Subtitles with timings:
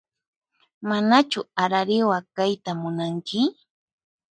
[0.87, 3.41] Manachu arariwa kayta munanki?